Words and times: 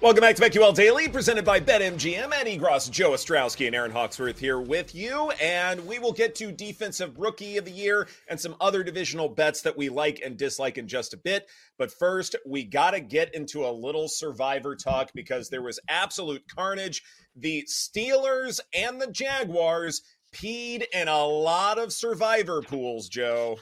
Welcome 0.00 0.20
back 0.20 0.36
to 0.36 0.42
BetQL 0.42 0.76
Daily, 0.76 1.08
presented 1.08 1.44
by 1.44 1.58
BetMGM. 1.58 2.32
Ed 2.32 2.46
Egros, 2.46 2.88
Joe 2.88 3.10
Ostrowski, 3.10 3.66
and 3.66 3.74
Erin 3.74 3.90
Hawksworth 3.90 4.38
here 4.38 4.60
with 4.60 4.94
you. 4.94 5.32
And 5.42 5.84
we 5.88 5.98
will 5.98 6.12
get 6.12 6.36
to 6.36 6.52
Defensive 6.52 7.18
Rookie 7.18 7.56
of 7.56 7.64
the 7.64 7.72
Year 7.72 8.06
and 8.28 8.38
some 8.38 8.54
other 8.60 8.84
divisional 8.84 9.28
bets 9.28 9.62
that 9.62 9.76
we 9.76 9.88
like 9.88 10.20
and 10.24 10.36
dislike 10.36 10.78
in 10.78 10.86
just 10.86 11.14
a 11.14 11.16
bit. 11.16 11.48
But 11.78 11.90
first, 11.90 12.36
we 12.46 12.62
got 12.62 12.92
to 12.92 13.00
get 13.00 13.34
into 13.34 13.66
a 13.66 13.74
little 13.74 14.06
survivor 14.06 14.76
talk 14.76 15.10
because 15.16 15.48
there 15.48 15.62
was 15.62 15.80
absolute 15.88 16.44
carnage. 16.46 17.02
The 17.34 17.66
Steelers 17.68 18.60
and 18.72 19.00
the 19.00 19.10
Jaguars 19.10 20.02
peed 20.32 20.84
in 20.92 21.08
a 21.08 21.24
lot 21.24 21.76
of 21.76 21.92
survivor 21.92 22.62
pools, 22.62 23.08
Joe. 23.08 23.58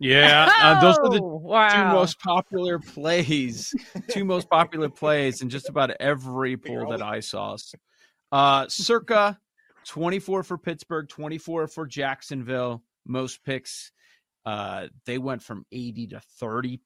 Yeah, 0.00 0.50
uh, 0.60 0.80
those 0.80 0.96
are 0.98 1.10
the 1.10 1.20
Oh, 1.22 1.36
wow. 1.36 1.68
two 1.68 1.94
most 1.94 2.18
popular 2.20 2.78
plays. 2.78 3.74
two 4.08 4.24
most 4.24 4.48
popular 4.48 4.88
plays 4.88 5.42
in 5.42 5.50
just 5.50 5.68
about 5.68 5.90
every 6.00 6.56
poll 6.56 6.88
that 6.90 7.02
I 7.02 7.20
saw. 7.20 7.56
Uh, 8.32 8.66
circa 8.68 9.38
24 9.86 10.42
for 10.42 10.56
Pittsburgh, 10.58 11.06
24 11.08 11.68
for 11.68 11.86
Jacksonville. 11.86 12.82
Most 13.06 13.44
picks. 13.44 13.92
Uh, 14.46 14.86
they 15.04 15.18
went 15.18 15.42
from 15.42 15.66
80 15.70 16.06
to 16.08 16.20
30 16.38 16.80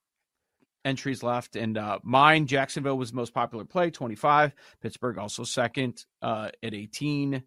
entries 0.85 1.23
left. 1.23 1.55
And 1.55 1.79
uh, 1.79 2.01
mine, 2.03 2.47
Jacksonville 2.47 2.99
was 2.99 3.11
the 3.11 3.17
most 3.17 3.33
popular 3.33 3.65
play, 3.65 3.91
25. 3.91 4.55
Pittsburgh 4.83 5.19
also 5.19 5.45
second 5.45 6.05
uh, 6.21 6.51
at 6.63 6.75
18. 6.75 7.45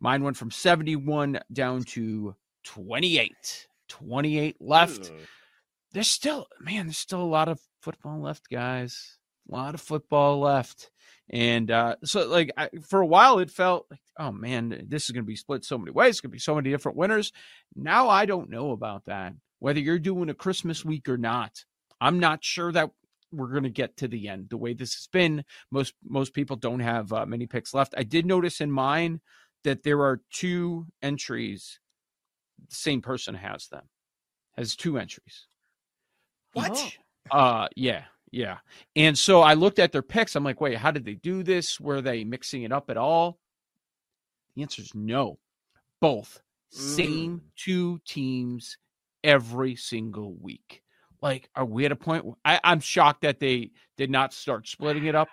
Mine 0.00 0.24
went 0.24 0.36
from 0.38 0.50
71 0.50 1.38
down 1.52 1.82
to 1.84 2.34
28. 2.64 3.68
28 3.92 4.56
left. 4.60 5.10
Ugh. 5.12 5.20
there's 5.92 6.08
still 6.08 6.46
man 6.60 6.86
there's 6.86 6.98
still 6.98 7.22
a 7.22 7.24
lot 7.24 7.48
of 7.48 7.60
football 7.82 8.20
left 8.20 8.48
guys. 8.50 9.18
A 9.50 9.54
lot 9.54 9.74
of 9.74 9.80
football 9.80 10.40
left. 10.40 10.90
And 11.30 11.70
uh 11.70 11.96
so 12.04 12.26
like 12.26 12.50
I, 12.56 12.70
for 12.88 13.00
a 13.00 13.06
while 13.06 13.38
it 13.38 13.50
felt 13.50 13.86
like 13.90 14.00
oh 14.18 14.32
man 14.32 14.86
this 14.88 15.04
is 15.04 15.10
going 15.10 15.24
to 15.24 15.28
be 15.28 15.36
split 15.36 15.64
so 15.64 15.76
many 15.76 15.90
ways 15.90 16.10
it's 16.10 16.20
going 16.20 16.30
to 16.30 16.34
be 16.34 16.38
so 16.38 16.54
many 16.54 16.70
different 16.70 16.96
winners. 16.96 17.32
Now 17.76 18.08
i 18.08 18.24
don't 18.24 18.50
know 18.50 18.70
about 18.70 19.04
that 19.06 19.34
whether 19.58 19.80
you're 19.80 19.98
doing 19.98 20.30
a 20.30 20.34
christmas 20.34 20.84
week 20.84 21.08
or 21.08 21.18
not. 21.18 21.64
I'm 22.00 22.18
not 22.18 22.42
sure 22.42 22.72
that 22.72 22.90
we're 23.30 23.52
going 23.52 23.62
to 23.62 23.70
get 23.70 23.96
to 23.98 24.08
the 24.08 24.28
end 24.28 24.48
the 24.50 24.56
way 24.56 24.74
this 24.74 24.94
has 24.94 25.06
been. 25.06 25.44
Most 25.70 25.94
most 26.04 26.34
people 26.34 26.56
don't 26.56 26.80
have 26.80 27.12
uh, 27.12 27.26
many 27.26 27.46
picks 27.46 27.74
left. 27.74 27.94
I 27.96 28.02
did 28.02 28.26
notice 28.26 28.60
in 28.60 28.70
mine 28.70 29.20
that 29.64 29.82
there 29.82 30.00
are 30.02 30.20
two 30.30 30.86
entries 31.02 31.78
the 32.68 32.74
same 32.74 33.00
person 33.02 33.34
has 33.34 33.68
them 33.68 33.82
has 34.56 34.76
two 34.76 34.98
entries 34.98 35.46
What? 36.52 36.78
Oh. 37.30 37.38
uh 37.38 37.68
yeah, 37.76 38.04
yeah. 38.30 38.58
And 38.96 39.16
so 39.16 39.40
I 39.42 39.54
looked 39.54 39.78
at 39.78 39.92
their 39.92 40.02
picks. 40.02 40.34
I'm 40.36 40.44
like, 40.44 40.60
wait, 40.60 40.76
how 40.78 40.90
did 40.90 41.04
they 41.04 41.14
do 41.14 41.42
this? 41.42 41.78
Were 41.80 42.00
they 42.00 42.24
mixing 42.24 42.62
it 42.62 42.72
up 42.72 42.90
at 42.90 42.96
all? 42.96 43.38
The 44.56 44.62
answer 44.62 44.82
is 44.82 44.94
no. 44.94 45.38
Both. 46.00 46.40
Same 46.70 47.38
Mm. 47.38 47.40
two 47.56 48.00
teams 48.06 48.76
every 49.22 49.76
single 49.76 50.34
week. 50.34 50.82
Like, 51.22 51.48
are 51.54 51.64
we 51.64 51.84
at 51.86 51.92
a 51.92 51.96
point? 51.96 52.24
where- 52.24 52.34
I, 52.44 52.58
I'm 52.64 52.80
shocked 52.80 53.22
that 53.22 53.38
they 53.38 53.70
did 53.96 54.10
not 54.10 54.32
start 54.34 54.66
splitting 54.66 55.04
it 55.06 55.14
up. 55.14 55.28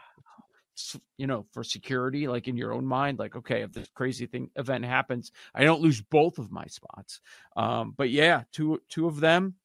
You 1.18 1.28
know, 1.28 1.46
for 1.52 1.64
security, 1.64 2.28
like 2.28 2.48
in 2.48 2.58
your 2.58 2.74
own 2.74 2.86
mind, 2.86 3.20
like 3.20 3.36
okay, 3.36 3.62
if 3.62 3.72
this 3.72 3.90
crazy 3.94 4.26
thing 4.26 4.50
event 4.56 4.86
happens, 4.86 5.32
I 5.54 5.64
don't 5.64 5.82
lose 5.82 6.02
both 6.02 6.38
of 6.38 6.52
my 6.52 6.66
spots. 6.68 7.22
Um, 7.56 7.94
but 7.98 8.10
yeah, 8.10 8.44
two 8.52 8.82
two 8.90 9.08
of 9.08 9.20
them, 9.20 9.56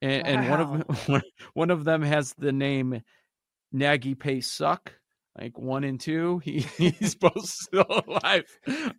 and, 0.00 0.26
and 0.26 0.50
one 0.50 0.60
of 0.60 1.08
one, 1.08 1.22
one 1.54 1.70
of 1.70 1.84
them 1.84 2.02
has 2.02 2.34
the 2.34 2.52
name 2.52 3.02
Nagy 3.72 4.14
Pay 4.14 4.40
Suck. 4.40 4.92
Like 5.38 5.56
one 5.58 5.82
and 5.84 5.98
two, 5.98 6.40
he, 6.40 6.60
he's 6.76 7.14
both 7.14 7.46
still 7.46 7.86
alive. 8.06 8.44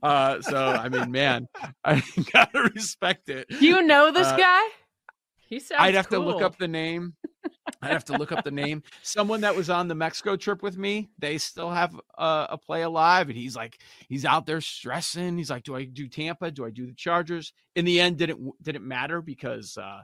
Uh, 0.01 0.41
so 0.41 0.65
I 0.65 0.89
mean, 0.89 1.11
man, 1.11 1.47
I 1.85 2.01
gotta 2.33 2.71
respect 2.73 3.29
it. 3.29 3.45
You 3.61 3.83
know 3.83 4.11
this 4.11 4.27
Uh, 4.27 4.37
guy? 4.37 4.67
He 5.53 5.59
sounds. 5.59 5.81
I'd 5.81 5.93
have 5.93 6.09
to 6.09 6.17
look 6.17 6.41
up 6.41 6.57
the 6.57 6.67
name. 6.67 7.13
I'd 7.83 7.91
have 7.91 8.05
to 8.05 8.17
look 8.17 8.31
up 8.31 8.43
the 8.43 8.49
name. 8.63 8.81
Someone 9.03 9.41
that 9.41 9.55
was 9.55 9.69
on 9.69 9.87
the 9.87 9.93
Mexico 9.93 10.35
trip 10.35 10.63
with 10.63 10.77
me, 10.77 11.11
they 11.19 11.37
still 11.37 11.69
have 11.69 11.93
a, 12.17 12.47
a 12.49 12.57
play 12.57 12.81
alive, 12.81 13.29
and 13.29 13.37
he's 13.37 13.55
like, 13.55 13.79
he's 14.09 14.25
out 14.25 14.47
there 14.47 14.61
stressing. 14.61 15.37
He's 15.37 15.51
like, 15.51 15.63
do 15.63 15.75
I 15.75 15.83
do 15.83 16.07
Tampa? 16.07 16.49
Do 16.49 16.65
I 16.65 16.71
do 16.71 16.87
the 16.87 16.93
Chargers? 16.93 17.53
In 17.75 17.85
the 17.85 18.01
end, 18.01 18.17
didn't 18.17 18.41
didn't 18.63 18.87
matter 18.87 19.21
because 19.21 19.77
uh, 19.77 20.01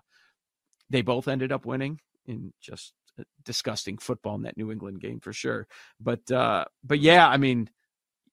they 0.91 1.01
both 1.01 1.27
ended 1.27 1.51
up 1.51 1.65
winning 1.65 1.99
in 2.27 2.53
just 2.61 2.93
a 3.17 3.23
disgusting 3.43 3.97
football 3.97 4.35
in 4.35 4.43
that 4.43 4.55
New 4.55 4.71
England 4.71 5.01
game 5.01 5.19
for 5.19 5.33
sure. 5.33 5.67
But 5.99 6.29
uh, 6.29 6.65
but 6.83 6.99
yeah, 6.99 7.27
I 7.27 7.37
mean, 7.37 7.71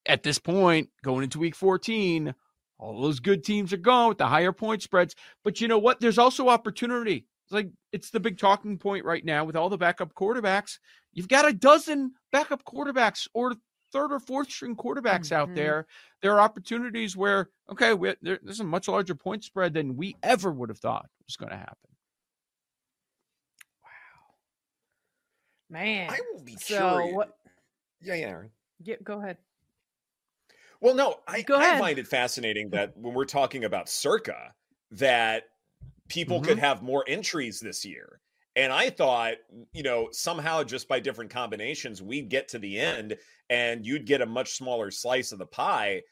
at 0.05 0.23
this 0.23 0.39
point, 0.39 0.91
going 1.03 1.25
into 1.25 1.39
Week 1.39 1.57
14, 1.57 2.35
all 2.79 3.01
those 3.01 3.21
good 3.21 3.43
teams 3.45 3.73
are 3.73 3.77
gone 3.79 4.09
with 4.09 4.19
the 4.19 4.27
higher 4.27 4.53
point 4.53 4.83
spreads. 4.83 5.15
But 5.45 5.61
you 5.61 5.69
know 5.69 5.79
what? 5.79 6.01
There's 6.01 6.19
also 6.19 6.49
opportunity. 6.49 7.27
It's 7.45 7.53
like 7.53 7.71
it's 7.93 8.11
the 8.11 8.21
big 8.21 8.39
talking 8.39 8.77
point 8.79 9.05
right 9.05 9.25
now 9.25 9.45
with 9.45 9.57
all 9.57 9.69
the 9.69 9.79
backup 9.79 10.15
quarterbacks. 10.15 10.79
You've 11.13 11.29
got 11.29 11.49
a 11.49 11.53
dozen 11.53 12.13
backup 12.33 12.65
quarterbacks 12.65 13.29
or 13.35 13.55
third 13.93 14.13
or 14.13 14.19
fourth 14.21 14.51
string 14.51 14.75
quarterbacks 14.77 15.31
out 15.33 15.49
Mhm. 15.51 15.55
there. 15.55 15.87
There 16.21 16.33
are 16.35 16.41
opportunities 16.41 17.17
where 17.17 17.51
okay, 17.71 17.95
we, 17.95 18.15
there, 18.21 18.39
there's 18.43 18.61
a 18.61 18.65
much 18.65 18.89
larger 18.89 19.15
point 19.15 19.45
spread 19.45 19.73
than 19.75 19.97
we 19.97 20.17
ever 20.23 20.51
would 20.51 20.69
have 20.69 20.79
thought 20.81 21.09
was 21.27 21.37
going 21.37 21.51
to 21.51 21.57
happen. 21.57 21.91
Wow. 23.83 23.89
Man. 25.71 26.11
I 26.11 26.21
will 26.33 26.43
be 26.43 26.57
So 26.57 26.79
curious. 26.97 27.15
what? 27.15 27.39
Yeah, 28.01 28.15
yeah. 28.15 28.27
Erin. 28.27 28.51
Yeah, 28.83 28.97
go 29.03 29.21
ahead. 29.21 29.39
Well, 30.81 30.95
no, 30.95 31.17
I, 31.27 31.45
I 31.49 31.79
find 31.79 31.99
it 31.99 32.07
fascinating 32.07 32.71
that 32.73 32.97
when 32.97 33.15
we're 33.15 33.25
talking 33.25 33.65
about 33.65 33.89
Circa, 33.89 34.55
that 34.93 35.45
people 36.09 36.41
could 36.41 36.59
have 36.59 36.83
more 36.83 37.05
entries 37.09 37.61
this 37.61 37.85
year. 37.85 38.21
And 38.55 38.73
I 38.73 38.89
thought, 38.89 39.35
you 39.73 39.83
know, 39.83 40.09
somehow 40.13 40.63
just 40.63 40.89
by 40.89 40.99
different 40.99 41.31
combinations, 41.31 42.01
we'd 42.01 42.31
get 42.31 42.49
to 42.49 42.59
the 42.59 42.79
end 42.79 43.17
and 43.51 43.85
you'd 43.85 44.07
get 44.07 44.23
a 44.23 44.27
much 44.27 44.55
smaller 44.55 44.91
slice 44.91 45.33
of 45.33 45.39
the 45.39 45.47
pie. 45.47 46.03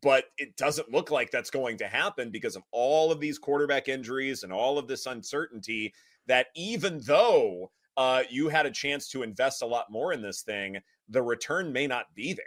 But 0.00 0.24
it 0.36 0.56
doesn't 0.56 0.90
look 0.90 1.12
like 1.12 1.30
that's 1.30 1.50
going 1.50 1.76
to 1.78 1.86
happen 1.86 2.30
because 2.30 2.56
of 2.56 2.62
all 2.72 3.12
of 3.12 3.20
these 3.20 3.38
quarterback 3.38 3.88
injuries 3.88 4.42
and 4.42 4.52
all 4.52 4.78
of 4.78 4.88
this 4.88 5.06
uncertainty. 5.06 5.94
That 6.26 6.48
even 6.56 7.00
though 7.04 7.70
uh, 7.96 8.24
you 8.28 8.48
had 8.48 8.66
a 8.66 8.70
chance 8.70 9.08
to 9.10 9.22
invest 9.22 9.62
a 9.62 9.66
lot 9.66 9.86
more 9.90 10.12
in 10.12 10.22
this 10.22 10.42
thing, 10.42 10.78
the 11.08 11.22
return 11.22 11.72
may 11.72 11.86
not 11.86 12.06
be 12.14 12.32
there. 12.32 12.44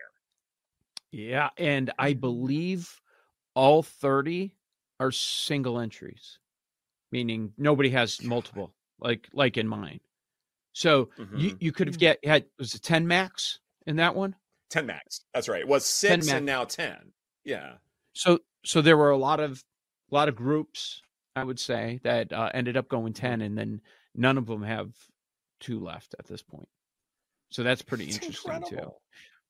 Yeah, 1.16 1.50
and 1.58 1.94
I 1.98 2.12
believe 2.12 3.02
all 3.54 3.82
30 3.82 4.54
are 5.00 5.12
single 5.12 5.80
entries, 5.80 6.40
meaning 7.10 7.54
nobody 7.58 7.90
has 7.92 8.22
multiple, 8.22 8.74
like 9.00 9.30
like 9.32 9.56
in 9.56 9.66
mine. 9.66 10.02
So 10.74 11.10
you, 11.18 11.52
Mhm. 11.52 11.58
you 11.62 11.72
could 11.72 11.88
have 11.88 11.96
Mm. 11.96 12.00
get 12.02 12.26
had 12.26 12.50
was 12.60 12.76
it 12.76 12.82
10 12.82 13.08
max 13.08 13.60
in 13.88 13.96
that 13.96 14.14
one? 14.14 14.36
10 14.70 14.86
max. 14.86 15.22
That's 15.34 15.48
right. 15.48 15.62
It 15.62 15.70
was 15.70 15.86
six 15.86 16.26
max. 16.26 16.36
and 16.36 16.46
now 16.46 16.66
10. 16.66 17.14
Yeah. 17.46 17.78
So 18.14 18.40
so 18.66 18.82
there 18.82 18.98
were 18.98 19.12
a 19.12 19.18
lot 19.18 19.40
of 19.40 19.64
a 20.12 20.16
lot 20.16 20.28
of 20.28 20.36
groups, 20.36 21.02
I 21.34 21.46
would 21.46 21.62
say, 21.62 22.02
that 22.04 22.34
uh, 22.34 22.52
ended 22.54 22.76
up 22.76 22.90
going 22.90 23.14
10 23.14 23.40
and 23.42 23.58
then 23.58 23.82
none 24.16 24.38
of 24.38 24.48
them 24.48 24.64
have 24.64 24.94
two 25.62 25.80
left 25.80 26.14
at 26.20 26.26
this 26.26 26.44
point. 26.44 26.68
So 27.52 27.64
that's 27.64 27.82
pretty 27.82 28.04
It's 28.04 28.16
interesting 28.16 28.64
too. 28.64 28.92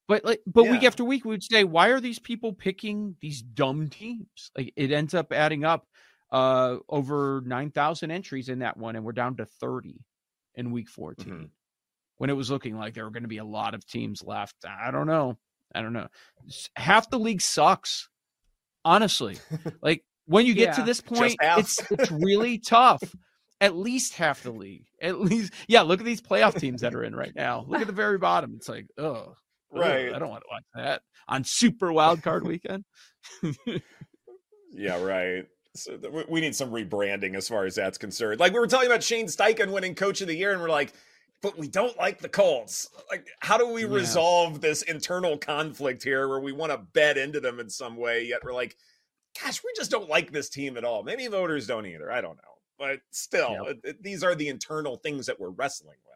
But 0.07 0.23
like, 0.23 0.41
but 0.45 0.69
week 0.69 0.83
after 0.83 1.03
week, 1.03 1.25
we 1.25 1.31
would 1.31 1.43
say, 1.43 1.63
why 1.63 1.87
are 1.87 1.99
these 1.99 2.19
people 2.19 2.53
picking 2.53 3.15
these 3.21 3.41
dumb 3.41 3.87
teams? 3.87 4.51
Like, 4.55 4.71
it 4.75 4.91
ends 4.91 5.13
up 5.13 5.31
adding 5.31 5.63
up 5.63 5.87
uh 6.31 6.77
over 6.89 7.41
nine 7.45 7.71
thousand 7.71 8.11
entries 8.11 8.49
in 8.49 8.59
that 8.59 8.77
one, 8.77 8.95
and 8.95 9.05
we're 9.05 9.11
down 9.13 9.37
to 9.37 9.45
thirty 9.45 10.03
in 10.55 10.71
week 10.71 10.89
14 10.89 11.25
Mhm. 11.33 11.49
When 12.17 12.29
it 12.29 12.33
was 12.33 12.49
looking 12.49 12.77
like 12.77 12.93
there 12.93 13.03
were 13.03 13.11
going 13.11 13.23
to 13.23 13.29
be 13.29 13.37
a 13.39 13.45
lot 13.45 13.73
of 13.73 13.85
teams 13.85 14.23
left, 14.23 14.55
I 14.65 14.89
don't 14.91 15.07
know. 15.07 15.37
I 15.73 15.81
don't 15.81 15.91
know. 15.93 16.07
Half 16.77 17.09
the 17.09 17.19
league 17.19 17.41
sucks, 17.41 18.07
honestly. 18.85 19.37
like 19.81 20.05
when 20.25 20.45
you 20.45 20.53
get 20.53 20.75
to 20.75 20.83
this 20.83 21.01
point, 21.01 21.35
it's 21.41 21.91
it's 21.91 22.11
really 22.11 22.57
tough. 22.59 23.03
At 23.61 23.75
least 23.75 24.13
half 24.13 24.43
the 24.43 24.51
league. 24.51 24.85
At 25.01 25.19
least, 25.19 25.53
yeah. 25.67 25.81
Look 25.81 25.99
at 25.99 26.05
these 26.05 26.21
playoff 26.21 26.57
teams 26.59 26.81
that 26.81 26.93
are 26.95 27.03
in 27.03 27.15
right 27.15 27.33
now. 27.35 27.65
Look 27.67 27.81
at 27.81 27.87
the 27.87 27.93
very 27.93 28.17
bottom. 28.17 28.53
It's 28.55 28.69
like, 28.69 28.87
oh, 28.97 29.35
Right. 29.75 30.13
I 30.13 30.19
don't 30.19 30.29
want 30.29 30.43
to 30.43 30.47
watch 30.51 30.63
that 30.75 31.01
on 31.27 31.43
Super 31.43 31.91
Wild 31.91 32.21
Card 32.23 32.45
Weekend. 32.47 32.85
Yeah, 34.71 35.01
right. 35.01 35.45
So 35.75 35.97
th- 35.97 36.25
we- 36.29 36.41
need 36.41 36.55
some 36.55 36.71
rebranding 36.71 37.35
as 37.35 37.47
far 37.47 37.65
as 37.65 37.75
that's 37.75 37.97
concerned. 37.97 38.39
Like 38.39 38.53
we 38.53 38.59
were 38.59 38.67
talking 38.67 38.87
about 38.89 39.03
Shane 39.03 39.27
Steichen 39.27 39.71
winning 39.71 39.95
coach 39.95 40.21
of 40.21 40.27
the 40.27 40.35
year, 40.35 40.51
and 40.53 40.61
we're 40.61 40.69
like, 40.69 40.93
but 41.41 41.57
we 41.57 41.67
don't 41.67 41.97
like 41.97 42.19
the 42.19 42.29
Colts. 42.29 42.87
Like, 43.11 43.27
how 43.41 43.57
do 43.57 43.67
we 43.67 43.81
Yeah. 43.83 43.89
resolve 43.93 44.61
this 44.61 44.81
internal 44.83 45.37
conflict 45.37 46.03
here 46.03 46.27
where 46.27 46.39
we 46.39 46.51
want 46.53 46.71
to 46.71 46.77
bet 46.93 47.17
into 47.17 47.39
them 47.39 47.59
in 47.59 47.69
some 47.69 47.97
way, 47.97 48.23
yet 48.25 48.43
we're 48.43 48.53
like, 48.53 48.75
gosh, 49.41 49.63
we 49.63 49.71
just 49.75 49.91
don't 49.91 50.09
like 50.09 50.31
this 50.31 50.49
team 50.49 50.77
at 50.77 50.85
all. 50.85 51.03
Maybe 51.03 51.27
voters 51.27 51.67
don't 51.67 51.85
either. 51.85 52.11
I 52.11 52.21
don't 52.21 52.37
know. 52.37 52.41
But 52.79 52.99
still, 53.11 53.51
Yep. 53.51 53.67
it- 53.67 53.89
it- 53.89 54.03
these 54.03 54.23
are 54.23 54.33
the 54.35 54.47
internal 54.49 54.97
things 54.97 55.25
that 55.27 55.39
we're 55.39 55.49
wrestling 55.49 55.97
with. 56.05 56.14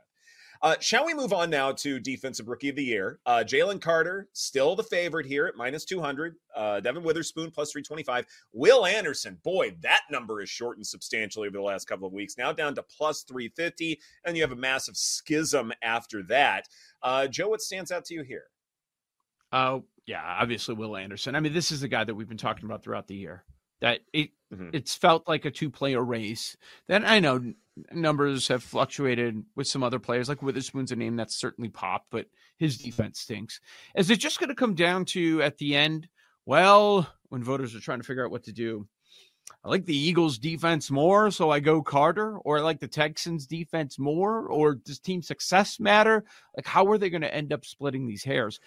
Uh, 0.61 0.75
shall 0.81 1.05
we 1.05 1.13
move 1.13 1.31
on 1.31 1.49
now 1.49 1.71
to 1.71 1.99
defensive 1.99 2.49
rookie 2.49 2.69
of 2.69 2.75
the 2.75 2.83
year? 2.83 3.19
Uh, 3.25 3.43
Jalen 3.45 3.79
Carter, 3.79 4.27
still 4.33 4.75
the 4.75 4.83
favorite 4.83 5.25
here 5.25 5.45
at 5.47 5.55
minus 5.55 5.85
200. 5.85 6.35
Uh, 6.53 6.81
Devon 6.81 7.03
Witherspoon 7.03 7.49
plus 7.49 7.71
325. 7.71 8.25
Will 8.51 8.85
Anderson, 8.85 9.39
boy, 9.43 9.73
that 9.81 10.01
number 10.11 10.41
is 10.41 10.49
shortened 10.49 10.85
substantially 10.85 11.47
over 11.47 11.57
the 11.57 11.63
last 11.63 11.87
couple 11.87 12.05
of 12.07 12.13
weeks. 12.13 12.37
Now 12.37 12.51
down 12.51 12.75
to 12.75 12.83
plus 12.83 13.23
350. 13.23 14.01
And 14.25 14.35
you 14.35 14.43
have 14.43 14.51
a 14.51 14.55
massive 14.57 14.97
schism 14.97 15.71
after 15.81 16.23
that. 16.23 16.67
Uh, 17.01 17.27
Joe, 17.27 17.49
what 17.49 17.61
stands 17.61 17.91
out 17.91 18.03
to 18.05 18.13
you 18.13 18.23
here? 18.23 18.45
Oh, 19.53 19.85
yeah, 20.05 20.21
obviously 20.23 20.75
Will 20.75 20.97
Anderson. 20.97 21.35
I 21.35 21.39
mean, 21.39 21.53
this 21.53 21.71
is 21.71 21.81
the 21.81 21.87
guy 21.87 22.03
that 22.03 22.13
we've 22.15 22.27
been 22.27 22.37
talking 22.37 22.65
about 22.65 22.83
throughout 22.83 23.07
the 23.07 23.15
year. 23.15 23.43
That 23.81 24.01
it 24.11 24.31
Mhm. 24.53 24.71
it's 24.73 24.93
felt 24.95 25.25
like 25.27 25.45
a 25.45 25.51
two 25.51 25.69
player 25.69 26.03
race. 26.03 26.57
Then 26.87 27.05
I 27.05 27.19
know 27.21 27.53
numbers 27.91 28.47
have 28.47 28.63
fluctuated 28.63 29.43
with 29.55 29.67
some 29.67 29.83
other 29.83 29.99
players, 29.99 30.29
like 30.29 30.41
Witherspoon's 30.41 30.91
a 30.91 30.95
name 30.95 31.15
that's 31.15 31.35
certainly 31.35 31.69
popped, 31.69 32.07
but 32.11 32.27
his 32.57 32.77
defense 32.77 33.19
stinks. 33.19 33.59
Is 33.95 34.09
it 34.09 34.19
just 34.19 34.39
going 34.39 34.49
to 34.49 34.55
come 34.55 34.75
down 34.75 35.05
to 35.05 35.41
at 35.41 35.57
the 35.57 35.75
end? 35.75 36.07
Well, 36.45 37.07
when 37.29 37.43
voters 37.43 37.75
are 37.75 37.79
trying 37.79 37.99
to 37.99 38.05
figure 38.05 38.25
out 38.25 38.31
what 38.31 38.43
to 38.43 38.51
do, 38.51 38.87
I 39.63 39.69
like 39.69 39.85
the 39.85 39.97
Eagles 39.97 40.37
defense 40.37 40.91
more, 40.91 41.31
so 41.31 41.49
I 41.49 41.59
go 41.59 41.81
Carter, 41.81 42.37
or 42.37 42.59
I 42.59 42.61
like 42.61 42.79
the 42.79 42.87
Texans 42.87 43.47
defense 43.47 43.97
more, 43.99 44.47
or 44.47 44.75
does 44.75 44.99
team 44.99 45.21
success 45.21 45.79
matter? 45.79 46.23
Like, 46.55 46.67
how 46.67 46.87
are 46.87 46.97
they 46.97 47.09
going 47.09 47.21
to 47.21 47.33
end 47.33 47.51
up 47.51 47.65
splitting 47.65 48.07
these 48.07 48.23
hairs? 48.23 48.59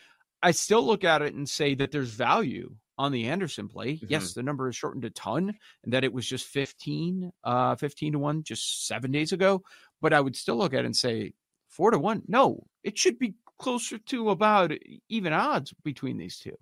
I 0.42 0.50
still 0.50 0.84
look 0.84 1.04
at 1.04 1.22
it 1.22 1.34
and 1.34 1.48
say 1.48 1.74
that 1.76 1.92
there's 1.92 2.10
value 2.10 2.74
on 2.98 3.12
the 3.12 3.28
Anderson 3.28 3.68
play. 3.68 3.98
Yes, 4.06 4.34
the 4.34 4.42
number 4.42 4.68
is 4.68 4.76
shortened 4.76 5.04
a 5.04 5.10
ton 5.10 5.54
and 5.84 5.92
that 5.92 6.04
it 6.04 6.12
was 6.12 6.26
just 6.26 6.46
15, 6.46 7.32
uh, 7.44 7.76
15 7.76 8.12
to 8.12 8.18
1 8.18 8.42
just 8.44 8.86
seven 8.86 9.10
days 9.10 9.32
ago. 9.32 9.62
But 10.00 10.12
I 10.12 10.20
would 10.20 10.36
still 10.36 10.56
look 10.56 10.74
at 10.74 10.80
it 10.80 10.86
and 10.86 10.96
say 10.96 11.34
four 11.68 11.90
to 11.90 11.98
one. 11.98 12.22
No, 12.28 12.66
it 12.82 12.98
should 12.98 13.18
be 13.18 13.34
closer 13.58 13.98
to 13.98 14.30
about 14.30 14.72
even 15.08 15.32
odds 15.32 15.72
between 15.82 16.18
these 16.18 16.38
two. 16.38 16.56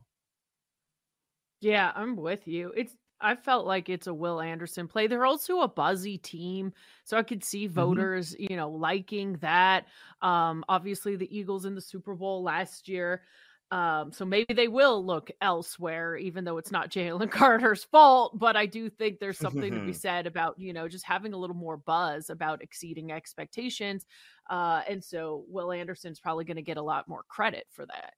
Yeah, 1.61 1.93
I'm 1.94 2.17
with 2.17 2.47
you. 2.47 2.73
It's 2.77 2.94
I 3.21 3.37
felt 3.37 3.67
like 3.67 3.88
it's 3.88 4.06
a 4.06 4.15
Will 4.15 4.41
Anderson 4.41 4.88
play. 4.88 5.06
They're 5.06 5.27
also 5.27 5.61
a 5.61 5.69
buzzy 5.69 6.17
team, 6.17 6.73
so 7.05 7.19
I 7.19 7.23
could 7.23 7.44
see 7.44 7.67
voters, 7.67 8.35
you 8.38 8.56
know, 8.56 8.71
liking 8.71 9.35
that. 9.41 9.87
Um, 10.23 10.65
obviously, 10.69 11.17
the 11.17 11.37
Eagles 11.37 11.67
in 11.67 11.75
the 11.75 11.82
Super 11.82 12.15
Bowl 12.15 12.43
last 12.43 12.88
year, 12.88 13.23
um, 13.70 14.12
so 14.12 14.25
maybe 14.25 14.52
they 14.55 14.69
will 14.69 15.05
look 15.05 15.31
elsewhere, 15.40 16.17
even 16.17 16.44
though 16.44 16.58
it's 16.58 16.72
not 16.72 16.90
Jalen 16.90 17.31
Carter's 17.31 17.84
fault. 17.84 18.38
But 18.38 18.56
I 18.56 18.67
do 18.67 18.90
think 18.90 19.19
there's 19.20 19.38
something 19.38 19.75
to 19.75 19.81
be 19.81 19.93
said 19.94 20.26
about 20.26 20.58
you 20.58 20.72
know 20.72 20.88
just 20.88 21.05
having 21.05 21.32
a 21.32 21.38
little 21.38 21.56
more 21.56 21.76
buzz 21.76 22.31
about 22.31 22.62
exceeding 22.62 23.12
expectations, 23.12 24.06
uh, 24.49 24.82
and 24.88 25.02
so 25.02 25.44
Will 25.49 25.72
Anderson's 25.72 26.20
probably 26.20 26.44
going 26.44 26.56
to 26.56 26.62
get 26.62 26.76
a 26.76 26.82
lot 26.82 27.08
more 27.08 27.25
credit 27.28 27.67
for 27.70 27.87
that. 27.87 28.14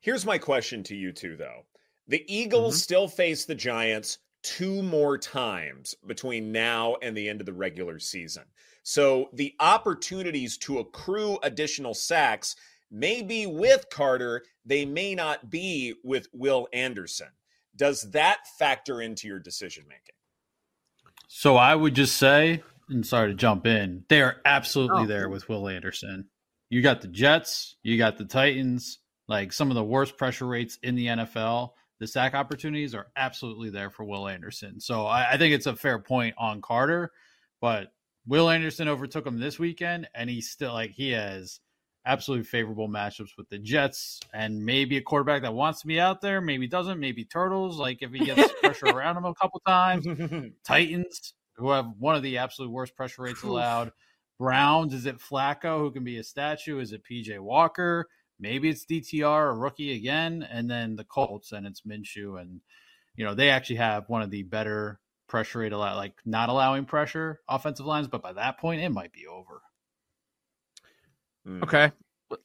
Here's 0.00 0.26
my 0.26 0.38
question 0.38 0.82
to 0.84 0.96
you 0.96 1.12
two, 1.12 1.36
though. 1.36 1.66
The 2.06 2.24
Eagles 2.32 2.76
Mhm. 2.76 2.82
still 2.82 3.08
face 3.08 3.44
the 3.44 3.54
Giants 3.54 4.18
two 4.42 4.82
more 4.82 5.16
times 5.16 5.94
between 6.06 6.50
now 6.50 6.96
and 6.96 7.16
the 7.16 7.28
end 7.28 7.40
of 7.40 7.46
the 7.46 7.52
regular 7.52 7.98
season. 7.98 8.44
So 8.82 9.30
the 9.32 9.54
opportunities 9.60 10.58
to 10.58 10.80
accrue 10.80 11.38
additional 11.44 11.94
sacks 11.94 12.56
may 12.92 13.22
be 13.22 13.46
with 13.46 13.86
Carter, 13.90 14.44
they 14.64 14.84
may 14.84 15.14
not 15.14 15.50
be 15.50 15.94
with 16.04 16.28
Will 16.32 16.68
Anderson. 16.72 17.28
Does 17.74 18.02
that 18.10 18.46
factor 18.58 19.00
into 19.00 19.26
your 19.26 19.38
decision 19.40 19.84
making? 19.88 20.14
So 21.26 21.56
I 21.56 21.74
would 21.74 21.94
just 21.94 22.18
say, 22.18 22.62
and 22.88 23.06
sorry 23.06 23.28
to 23.28 23.34
jump 23.34 23.66
in, 23.66 24.04
they 24.08 24.20
are 24.20 24.36
absolutely 24.44 25.04
Oh. 25.04 25.06
there 25.06 25.28
with 25.28 25.48
Will 25.48 25.68
Anderson. 25.68 26.28
You 26.68 26.82
got 26.82 27.00
the 27.00 27.08
Jets, 27.08 27.76
you 27.82 27.96
got 27.96 28.18
the 28.18 28.24
Titans, 28.26 28.98
like 29.28 29.52
some 29.52 29.70
of 29.70 29.74
the 29.74 29.84
worst 29.84 30.16
pressure 30.18 30.46
rates 30.46 30.78
in 30.82 30.94
the 30.94 31.06
NFL. 31.06 31.72
The 32.00 32.06
sack 32.06 32.34
opportunities 32.34 32.94
are 32.94 33.06
absolutely 33.16 33.70
there 33.70 33.88
for 33.88 34.04
Will 34.04 34.28
Anderson. 34.28 34.80
So 34.80 35.06
I, 35.06 35.32
I 35.32 35.38
think 35.38 35.54
it's 35.54 35.66
a 35.66 35.76
fair 35.76 35.98
point 35.98 36.34
on 36.36 36.60
Carter, 36.60 37.12
but 37.60 37.92
Will 38.26 38.50
Anderson 38.50 38.88
overtook 38.88 39.26
him 39.26 39.38
this 39.38 39.58
weekend, 39.58 40.08
and 40.14 40.28
he's 40.28 40.50
still 40.50 40.72
like 40.74 40.90
he 40.90 41.10
has 41.10 41.60
absolutely 42.04 42.44
favorable 42.44 42.88
matchups 42.88 43.36
with 43.36 43.48
the 43.48 43.58
Jets 43.58 44.20
and 44.32 44.64
maybe 44.64 44.96
a 44.96 45.02
quarterback 45.02 45.42
that 45.42 45.54
wants 45.54 45.80
to 45.82 45.86
be 45.86 46.00
out 46.00 46.20
there, 46.20 46.40
maybe 46.40 46.66
doesn't, 46.66 46.98
maybe 46.98 47.24
Turtles. 47.24 47.78
Like 47.78 48.02
if 48.02 48.12
he 48.12 48.24
gets 48.24 48.52
pressure 48.60 48.86
around 48.86 49.16
him 49.16 49.24
a 49.24 49.34
couple 49.34 49.60
times, 49.66 50.06
Titans, 50.64 51.34
who 51.56 51.70
have 51.70 51.86
one 51.98 52.16
of 52.16 52.22
the 52.22 52.38
absolute 52.38 52.70
worst 52.70 52.96
pressure 52.96 53.22
rates 53.22 53.42
allowed. 53.42 53.92
Browns, 54.38 54.92
is 54.94 55.06
it 55.06 55.18
Flacco, 55.18 55.78
who 55.78 55.92
can 55.92 56.02
be 56.02 56.18
a 56.18 56.24
statue? 56.24 56.80
Is 56.80 56.92
it 56.92 57.04
PJ 57.08 57.38
Walker? 57.38 58.08
Maybe 58.40 58.68
it's 58.68 58.84
DTR, 58.84 59.50
a 59.50 59.54
rookie 59.54 59.94
again. 59.94 60.46
And 60.50 60.68
then 60.68 60.96
the 60.96 61.04
Colts, 61.04 61.52
and 61.52 61.66
it's 61.66 61.82
Minshew. 61.82 62.40
And, 62.40 62.60
you 63.14 63.24
know, 63.24 63.34
they 63.34 63.50
actually 63.50 63.76
have 63.76 64.08
one 64.08 64.22
of 64.22 64.30
the 64.30 64.42
better 64.42 64.98
pressure 65.28 65.60
rate, 65.60 65.72
like 65.72 66.14
not 66.24 66.48
allowing 66.48 66.86
pressure 66.86 67.40
offensive 67.48 67.86
lines. 67.86 68.08
But 68.08 68.22
by 68.22 68.32
that 68.32 68.58
point, 68.58 68.82
it 68.82 68.90
might 68.90 69.12
be 69.12 69.28
over. 69.28 69.62
Mm. 71.46 71.62
Okay. 71.62 71.92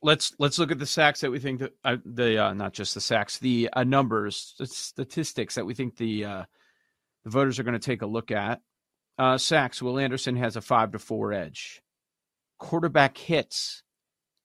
Let's 0.02 0.34
let's 0.38 0.60
look 0.60 0.72
at 0.72 0.80
the 0.80 0.86
sacks 0.86 1.22
that 1.22 1.32
we 1.32 1.40
think 1.40 1.62
that 1.62 1.74
uh, 1.86 1.98
the 2.04 2.46
uh, 2.46 2.54
not 2.54 2.74
just 2.74 2.94
the 2.94 3.00
sacks, 3.02 3.38
the 3.38 3.70
uh, 3.72 3.86
numbers, 3.86 4.54
the 4.60 4.68
statistics 4.68 5.56
that 5.56 5.66
we 5.66 5.74
think 5.74 5.96
the 5.96 6.26
uh, 6.26 6.44
the 7.24 7.30
voters 7.30 7.58
are 7.58 7.64
going 7.64 7.80
to 7.80 7.80
take 7.80 8.02
a 8.02 8.08
look 8.08 8.32
at. 8.32 8.62
Uh, 9.18 9.38
sacks. 9.38 9.82
Will 9.82 9.98
Anderson 9.98 10.36
has 10.36 10.58
a 10.58 10.62
five 10.62 10.92
to 10.92 11.00
four 11.00 11.32
edge. 11.32 11.82
Quarterback 12.60 13.18
hits, 13.18 13.82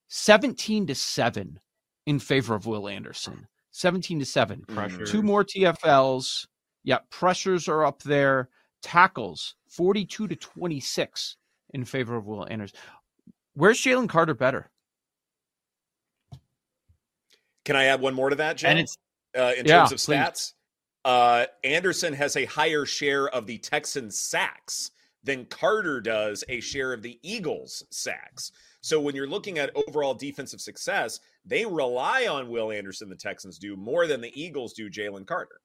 seventeen 0.07 0.87
to 0.87 0.95
seven 0.95 1.59
in 2.07 2.21
favor 2.21 2.55
of 2.55 2.67
Will 2.67 2.89
Anderson. 2.89 3.49
Seventeen 3.73 4.21
to 4.21 4.25
seven. 4.25 4.63
Pressure. 4.69 5.05
Two 5.05 5.23
more 5.23 5.45
TFLs. 5.45 6.47
Yeah, 6.85 6.99
pressures 7.11 7.69
are 7.69 7.85
up 7.85 8.03
there. 8.03 8.49
Tackles, 8.81 9.57
forty-two 9.69 10.29
to 10.29 10.37
twenty-six 10.37 11.37
in 11.75 11.85
favor 11.85 12.17
of 12.17 12.27
Will 12.27 12.47
Anderson. 12.49 12.79
Where's 13.55 13.79
Jalen 13.81 14.09
Carter 14.09 14.35
better? 14.35 14.71
Can 17.65 17.77
I 17.77 17.85
add 17.85 18.01
one 18.01 18.15
more 18.15 18.31
to 18.31 18.37
that, 18.37 18.57
Joe? 18.57 18.69
And 18.69 18.79
it's 18.79 18.97
uh, 19.37 19.53
in 19.57 19.67
Yeah, 19.67 19.81
terms 19.87 19.93
of 19.93 19.99
please. 19.99 20.17
stats. 20.19 20.53
Uh, 21.05 21.47
Anderson 21.65 22.13
has 22.13 22.37
a 22.37 22.45
higher 22.45 22.85
share 22.87 23.29
of 23.29 23.47
the 23.47 23.59
Texans' 23.59 24.19
sacks 24.19 24.91
than 25.25 25.45
Carter 25.47 26.01
does 26.01 26.45
a 26.49 26.61
share 26.61 26.93
of 26.93 27.03
the 27.03 27.19
Eagles' 27.23 27.85
sacks. 27.91 28.53
So 28.81 29.01
when 29.01 29.15
you're 29.15 29.29
looking 29.29 29.59
at 29.59 29.71
overall 29.75 30.15
defensive 30.15 30.61
success, 30.61 31.21
they 31.45 31.65
rely 31.65 32.27
on 32.27 32.49
Will 32.49 32.73
Anderson, 32.73 33.09
the 33.09 33.17
Texans 33.17 33.59
do, 33.59 33.77
more 33.77 34.07
than 34.07 34.21
the 34.21 34.33
Eagles 34.41 34.73
do 34.73 34.91
Jalen 34.91 35.27
Carter. 35.27 35.61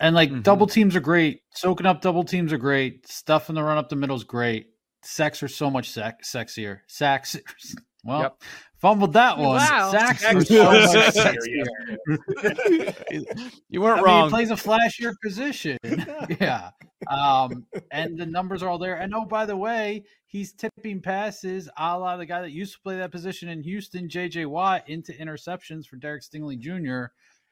And 0.00 0.14
like 0.14 0.30
Mhm. 0.30 0.42
double 0.42 0.66
teams 0.66 0.94
are 0.96 1.00
great. 1.00 1.42
Soaking 1.54 1.86
up 1.86 2.00
double 2.02 2.24
teams 2.24 2.52
are 2.52 2.58
great. 2.58 3.06
Stuff 3.06 3.48
in 3.48 3.54
the 3.54 3.62
run 3.62 3.78
up 3.78 3.88
the 3.88 3.96
middle 3.96 4.16
is 4.16 4.24
great. 4.24 4.75
Sacks 5.06 5.42
are 5.42 5.48
so 5.48 5.70
much 5.70 5.90
sec- 5.90 6.22
sexier. 6.22 6.80
Sacks. 6.86 7.36
Well, 8.04 8.20
Yep. 8.20 8.42
fumbled 8.78 9.12
that 9.14 9.36
one. 9.36 9.56
Wow. 9.56 9.90
Sacks 9.90 10.24
are 10.24 10.40
so 10.40 10.62
much 10.62 10.90
sexier, 10.90 11.64
sexier. 12.06 13.26
you 13.68 13.80
weren't 13.80 13.94
I 13.98 14.02
mean, 14.02 14.04
wrong. 14.04 14.24
he 14.26 14.30
plays 14.30 14.50
a 14.52 14.54
flashier 14.54 15.12
position. 15.24 15.76
yeah. 16.40 16.70
Um, 17.08 17.66
and 17.90 18.16
the 18.16 18.26
numbers 18.26 18.62
are 18.62 18.68
all 18.68 18.78
there. 18.78 18.94
And 18.94 19.12
oh, 19.12 19.24
by 19.24 19.44
the 19.44 19.56
way, 19.56 20.04
he's 20.26 20.52
tipping 20.52 21.00
passes 21.02 21.68
a 21.76 21.98
la 21.98 22.16
the 22.16 22.26
guy 22.26 22.42
that 22.42 22.52
used 22.52 22.74
to 22.74 22.80
play 22.80 22.96
that 22.98 23.10
position 23.10 23.48
in 23.48 23.60
Houston, 23.64 24.08
JJ 24.08 24.46
Watt, 24.46 24.88
into 24.88 25.12
interceptions 25.12 25.86
for 25.86 25.96
Derek 25.96 26.22
Stingley 26.22 26.56
Jr. 26.56 27.06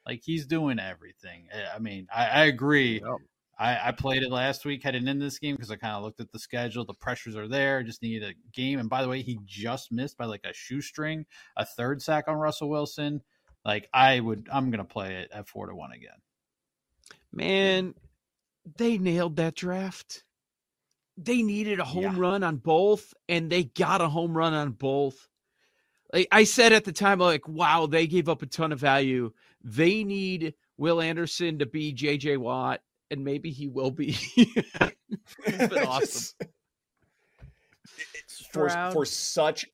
Like 0.05 0.21
he's 0.23 0.45
doing 0.45 0.79
everything. 0.79 1.47
I- 1.53 1.75
I 1.75 1.79
mean, 1.79 2.07
I, 2.15 2.27
I 2.27 2.45
agree. 2.45 3.01
Yep. 3.01 3.17
I, 3.57 3.87
I 3.87 3.91
played 3.91 4.21
it 4.23 4.31
last 4.31 4.65
week 4.65 4.83
heading 4.83 5.07
into 5.07 5.23
this 5.23 5.39
game 5.39 5.55
because 5.55 5.71
I 5.71 5.77
kind 5.77 5.95
of 5.95 6.03
looked 6.03 6.19
at 6.19 6.31
the 6.31 6.39
schedule. 6.39 6.83
The 6.83 6.93
pressures 6.93 7.35
are 7.37 7.47
there. 7.47 7.83
Just 7.83 8.01
needed 8.01 8.29
a 8.29 8.33
game. 8.53 8.79
And 8.79 8.89
by 8.89 9.01
the 9.01 9.07
way, 9.07 9.21
he 9.21 9.39
just 9.45 9.91
missed 9.91 10.17
by 10.17 10.25
like 10.25 10.43
a 10.43 10.53
shoestring, 10.53 11.25
a 11.55 11.65
third 11.65 12.01
sack 12.01 12.25
on 12.27 12.35
Russell 12.35 12.69
Wilson. 12.69 13.21
Like 13.63 13.87
I 13.93 14.19
would, 14.19 14.49
I'm 14.51 14.71
gonna 14.71 14.83
play 14.83 15.15
it 15.15 15.31
at 15.31 15.47
four 15.47 15.67
to 15.67 15.75
one 15.75 15.91
again. 15.93 16.17
Man, 17.31 17.95
they 18.77 18.97
nailed 18.97 19.37
that 19.37 19.55
draft. 19.55 20.23
They 21.17 21.41
needed 21.41 21.79
a 21.79 21.85
home 21.85 22.03
Yeah. 22.03 22.13
run 22.17 22.43
on 22.43 22.57
both, 22.57 23.13
and 23.29 23.49
they 23.49 23.63
got 23.63 24.01
a 24.01 24.09
home 24.09 24.35
run 24.35 24.53
on 24.53 24.71
both. 24.71 25.29
Like 26.13 26.27
I 26.31 26.43
said 26.43 26.73
at 26.73 26.83
the 26.83 26.91
time, 26.91 27.19
like, 27.19 27.47
wow, 27.47 27.85
they 27.87 28.05
gave 28.05 28.27
up 28.29 28.41
a 28.41 28.45
ton 28.47 28.71
of 28.71 28.79
value. 28.79 29.31
They 29.63 30.03
need 30.03 30.55
Will 30.77 31.01
Anderson 31.01 31.59
to 31.59 31.65
be 31.65 31.93
JJ 31.93 32.37
Watt, 32.37 32.81
and 33.11 33.23
maybe 33.23 33.51
he 33.51 33.67
will 33.67 33.91
be. 33.91 34.17
It's 35.45 35.67
been 35.73 35.85
awesome. 35.85 36.07
Just- 36.07 36.35
for, 38.51 38.69
for 38.91 39.05
such 39.05 39.65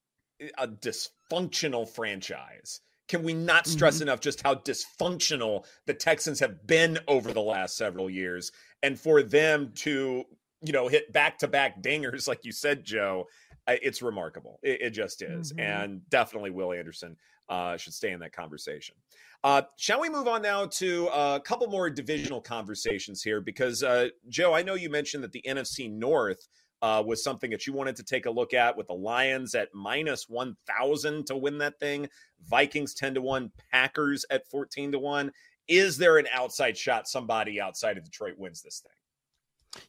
a 0.58 0.68
dysfunctional 0.68 1.88
franchise. 1.88 2.82
Can 3.08 3.24
we 3.24 3.34
not 3.34 3.68
stress 3.68 3.96
Mm-hmm. 3.96 4.04
enough 4.04 4.22
just 4.22 4.42
how 4.42 4.56
dysfunctional 4.56 5.66
the 5.86 5.94
Texans 5.94 6.40
have 6.40 6.66
been 6.68 7.00
over 7.08 7.34
the 7.34 7.42
last 7.42 7.78
several 7.78 8.10
years? 8.10 8.52
And 8.84 9.00
for 9.00 9.22
them 9.24 9.72
to 9.78 10.24
you 10.62 10.74
know, 10.74 10.88
hit 10.88 11.12
back 11.12 11.40
to 11.40 11.48
back 11.48 11.82
dingers, 11.82 12.28
like 12.28 12.46
you 12.46 12.52
said, 12.52 12.84
Joe. 12.84 13.28
It's 13.68 14.02
remarkable. 14.02 14.60
It, 14.64 14.82
it 14.82 14.90
just 14.92 15.22
is. 15.22 15.52
Mm-hmm. 15.54 15.60
And 15.60 16.10
definitely 16.10 16.52
Will 16.52 16.74
Anderson 16.74 17.16
uh, 17.52 17.78
should 17.78 17.94
stay 17.94 18.12
in 18.12 18.20
that 18.22 18.32
conversation. 18.32 18.96
Uh, 19.44 19.62
shall 19.76 20.00
we 20.00 20.10
move 20.10 20.28
on 20.28 20.42
now 20.42 20.66
to 20.66 21.08
a 21.08 21.40
couple 21.44 21.68
more 21.68 21.90
divisional 21.90 22.40
conversations 22.40 23.22
here? 23.22 23.42
Because, 23.42 23.84
uh, 23.84 24.08
Joe, 24.30 24.54
I 24.54 24.64
know 24.64 24.76
you 24.76 24.90
mentioned 24.90 25.24
that 25.24 25.34
the 25.34 25.44
NFC 25.46 25.92
North 25.92 26.48
uh, 26.82 27.04
was 27.06 27.24
something 27.24 27.52
that 27.52 27.68
you 27.68 27.74
wanted 27.74 27.96
to 27.98 28.04
take 28.04 28.26
a 28.26 28.32
look 28.32 28.54
at 28.54 28.76
with 28.78 28.88
the 28.88 28.94
Lions 28.94 29.54
at 29.54 29.70
minus 29.74 30.30
1,000 30.30 31.28
to 31.28 31.36
win 31.36 31.58
that 31.58 31.80
thing, 31.80 32.08
Vikings 32.50 32.94
10 32.94 33.16
to 33.16 33.22
1, 33.22 33.52
Packers 33.72 34.26
at 34.30 34.48
14 34.50 34.94
to 34.94 35.00
1. 35.00 35.32
Is 35.68 35.98
there 35.98 36.18
an 36.18 36.28
outside 36.34 36.78
shot 36.78 37.08
somebody 37.08 37.60
outside 37.60 37.98
of 37.98 38.04
Detroit 38.04 38.36
wins 38.38 38.62
this 38.62 38.80
thing? 38.80 39.01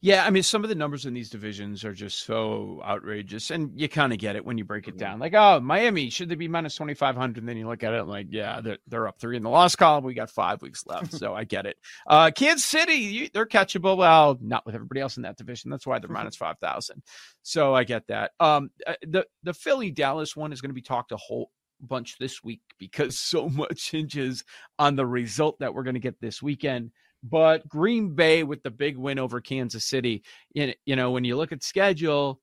Yeah, 0.01 0.25
I 0.25 0.31
mean, 0.31 0.45
some 0.45 0.63
of 0.63 0.69
the 0.69 0.77
numbers 0.77 1.07
in 1.07 1.15
these 1.15 1.29
divisions 1.29 1.85
are 1.85 1.93
just 1.93 2.21
so 2.21 2.81
outrageous, 2.85 3.51
and 3.51 3.73
you 3.79 3.89
kind 3.89 4.13
of 4.13 4.19
get 4.19 4.37
it 4.37 4.45
when 4.45 4.57
you 4.57 4.65
break 4.65 4.87
it 4.87 4.93
mm-hmm. 4.93 4.99
down. 4.99 5.19
Like, 5.19 5.35
oh, 5.35 5.59
Miami 5.61 6.09
should 6.09 6.29
they 6.29 6.37
be 6.37 6.47
minus 6.47 6.77
twenty 6.77 6.95
five 6.95 7.17
hundred? 7.17 7.39
And 7.39 7.49
then 7.49 7.57
you 7.57 7.67
look 7.67 7.83
at 7.83 7.93
it 7.93 8.05
like, 8.05 8.29
yeah, 8.31 8.61
they're, 8.61 8.79
they're 8.87 9.09
up 9.09 9.19
three 9.19 9.37
in 9.37 9.43
the 9.43 9.51
loss 9.51 9.75
column. 9.75 10.05
We 10.05 10.15
got 10.15 10.31
five 10.31 10.63
weeks 10.63 10.87
left, 10.87 11.13
so 11.13 11.35
I 11.35 11.45
get 11.45 11.67
it. 11.67 11.77
Uh, 12.07 12.31
Kansas 12.31 12.65
City, 12.65 12.95
you, 12.95 13.29
they're 13.35 13.47
catchable. 13.47 13.97
Well, 13.97 14.39
not 14.41 14.65
with 14.65 14.77
everybody 14.77 15.01
else 15.01 15.17
in 15.17 15.25
that 15.25 15.37
division. 15.37 15.71
That's 15.71 15.87
why 15.87 15.99
they're 15.99 16.09
minus 16.09 16.37
five 16.37 16.59
thousand. 16.59 17.03
So 17.43 17.75
I 17.75 17.83
get 17.83 18.07
that. 18.07 18.33
Um, 18.39 18.71
uh, 18.87 18.95
the 19.03 19.27
the 19.43 19.55
Philly 19.55 19.91
Dallas 19.91 20.37
one 20.37 20.53
is 20.53 20.61
going 20.61 20.71
to 20.71 20.75
be 20.75 20.83
talked 20.83 21.11
a 21.11 21.17
whole 21.17 21.51
bunch 21.81 22.17
this 22.19 22.45
week 22.45 22.63
because 22.79 23.19
so 23.19 23.49
much 23.49 23.91
hinges 23.91 24.45
on 24.79 24.95
the 24.97 25.07
result 25.07 25.59
that 25.59 25.75
we're 25.75 25.83
going 25.83 25.95
to 25.95 26.01
get 26.01 26.21
this 26.21 26.41
weekend. 26.41 26.93
But 27.23 27.69
Green 27.69 28.15
Bay 28.15 28.43
with 28.43 28.63
the 28.63 28.71
big 28.71 28.97
win 28.97 29.19
over 29.19 29.41
Kansas 29.41 29.85
City, 29.85 30.25
you 30.55 30.97
know, 30.97 31.13
when 31.13 31.25
you 31.25 31.37
look 31.37 31.53
at 31.53 31.63
schedule, 31.63 32.41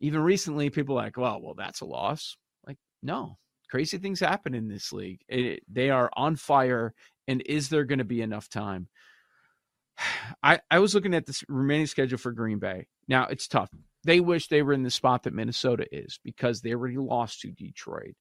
even 0.00 0.20
recently, 0.20 0.68
people 0.70 0.94
like, 0.94 1.16
well, 1.16 1.40
well, 1.40 1.54
that's 1.54 1.80
a 1.80 1.86
loss. 1.86 2.36
Like, 2.66 2.76
no, 3.02 3.38
crazy 3.70 3.98
things 3.98 4.20
happen 4.20 4.54
in 4.54 4.68
this 4.68 4.92
league. 4.92 5.20
It, 5.28 5.62
they 5.70 5.90
are 5.90 6.10
on 6.14 6.36
fire. 6.36 6.94
And 7.26 7.42
is 7.42 7.68
there 7.70 7.84
going 7.84 7.98
to 7.98 8.04
be 8.04 8.20
enough 8.20 8.48
time? 8.48 8.88
I, 10.42 10.60
I 10.70 10.78
was 10.80 10.94
looking 10.94 11.14
at 11.14 11.26
this 11.26 11.42
remaining 11.48 11.86
schedule 11.86 12.18
for 12.18 12.32
Green 12.32 12.58
Bay. 12.58 12.86
Now 13.08 13.26
it's 13.26 13.48
tough. 13.48 13.70
They 14.04 14.20
wish 14.20 14.48
they 14.48 14.62
were 14.62 14.74
in 14.74 14.82
the 14.82 14.90
spot 14.90 15.22
that 15.22 15.34
Minnesota 15.34 15.86
is 15.90 16.20
because 16.22 16.60
they 16.60 16.74
already 16.74 16.98
lost 16.98 17.40
to 17.40 17.50
Detroit. 17.50 18.14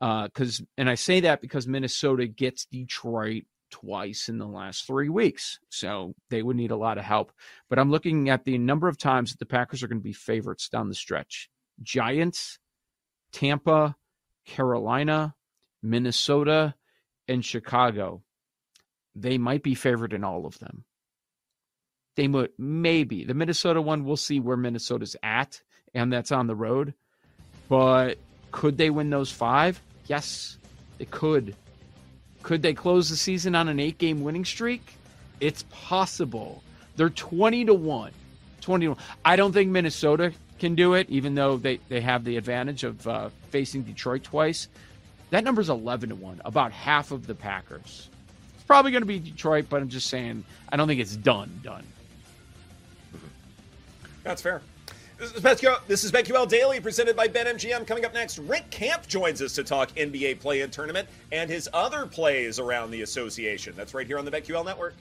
Because, 0.00 0.60
uh, 0.60 0.64
and 0.78 0.88
I 0.88 0.94
say 0.94 1.20
that 1.20 1.40
because 1.40 1.66
Minnesota 1.66 2.26
gets 2.26 2.66
Detroit 2.66 3.44
twice 3.74 4.28
in 4.28 4.38
the 4.38 4.46
last 4.46 4.86
three 4.86 5.08
weeks. 5.08 5.58
So 5.68 6.14
they 6.30 6.42
would 6.42 6.56
need 6.56 6.70
a 6.70 6.76
lot 6.76 6.96
of 6.96 7.04
help. 7.04 7.32
But 7.68 7.80
I'm 7.80 7.90
looking 7.90 8.30
at 8.30 8.44
the 8.44 8.56
number 8.56 8.86
of 8.86 8.98
times 8.98 9.32
that 9.32 9.38
the 9.40 9.46
Packers 9.46 9.82
are 9.82 9.88
going 9.88 9.98
to 9.98 10.04
be 10.04 10.12
favorites 10.12 10.68
down 10.68 10.88
the 10.88 10.94
stretch 10.94 11.48
Giants, 11.82 12.60
Tampa, 13.32 13.96
Carolina, 14.46 15.34
Minnesota, 15.82 16.74
and 17.26 17.44
Chicago. 17.44 18.22
They 19.16 19.38
might 19.38 19.64
be 19.64 19.74
favored 19.74 20.12
in 20.12 20.22
all 20.22 20.46
of 20.46 20.58
them. 20.60 20.84
They 22.16 22.28
might, 22.28 22.50
maybe 22.56 23.24
the 23.24 23.34
Minnesota 23.34 23.82
one. 23.82 24.04
We'll 24.04 24.16
see 24.16 24.38
where 24.38 24.56
Minnesota's 24.56 25.16
at, 25.20 25.60
and 25.94 26.12
that's 26.12 26.30
on 26.30 26.46
the 26.46 26.54
road. 26.54 26.94
But 27.68 28.18
could 28.52 28.78
they 28.78 28.90
win 28.90 29.10
those 29.10 29.32
five? 29.32 29.80
Yes, 30.06 30.58
they 30.98 31.06
could. 31.06 31.56
Could 32.44 32.60
they 32.60 32.74
close 32.74 33.08
the 33.08 33.16
season 33.16 33.54
on 33.54 33.68
an 33.68 33.80
eight 33.80 33.96
game 33.96 34.22
winning 34.22 34.44
streak? 34.44 34.98
It's 35.40 35.64
possible. 35.70 36.62
They're 36.94 37.08
20 37.08 37.64
to 37.64 37.74
1. 37.74 38.12
20 38.60 38.84
to 38.84 38.90
1. 38.90 38.98
I 39.24 39.34
don't 39.34 39.52
think 39.52 39.70
Minnesota 39.70 40.30
can 40.58 40.74
do 40.74 40.92
it, 40.92 41.08
even 41.08 41.34
though 41.34 41.56
they, 41.56 41.78
they 41.88 42.02
have 42.02 42.22
the 42.22 42.36
advantage 42.36 42.84
of 42.84 43.08
uh, 43.08 43.30
facing 43.48 43.82
Detroit 43.82 44.22
twice. 44.24 44.68
That 45.30 45.42
number's 45.42 45.70
11 45.70 46.10
to 46.10 46.14
1, 46.14 46.42
about 46.44 46.70
half 46.70 47.12
of 47.12 47.26
the 47.26 47.34
Packers. 47.34 48.10
It's 48.54 48.64
probably 48.64 48.90
going 48.90 49.02
to 49.02 49.06
be 49.06 49.18
Detroit, 49.18 49.66
but 49.70 49.80
I'm 49.80 49.88
just 49.88 50.08
saying, 50.08 50.44
I 50.70 50.76
don't 50.76 50.86
think 50.86 51.00
it's 51.00 51.16
done, 51.16 51.60
done. 51.62 51.84
That's 54.22 54.42
fair. 54.42 54.60
This 55.16 55.30
is, 55.30 55.40
BetQL, 55.40 55.78
this 55.86 56.02
is 56.02 56.10
BetQL 56.10 56.48
Daily 56.48 56.80
presented 56.80 57.14
by 57.14 57.28
BetMGM. 57.28 57.86
Coming 57.86 58.04
up 58.04 58.14
next, 58.14 58.38
Rick 58.40 58.68
Camp 58.70 59.06
joins 59.06 59.40
us 59.40 59.52
to 59.52 59.62
talk 59.62 59.94
NBA 59.94 60.40
play 60.40 60.62
in 60.62 60.70
tournament 60.70 61.08
and 61.30 61.48
his 61.48 61.68
other 61.72 62.04
plays 62.04 62.58
around 62.58 62.90
the 62.90 63.02
association. 63.02 63.74
That's 63.76 63.94
right 63.94 64.08
here 64.08 64.18
on 64.18 64.24
the 64.24 64.32
BetQL 64.32 64.64
Network. 64.64 64.94